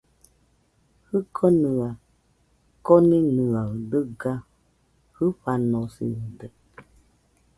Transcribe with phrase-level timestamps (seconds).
[1.07, 1.89] Jikonɨa
[2.85, 4.33] koninɨaɨ dɨga
[5.15, 6.47] jɨfanosɨde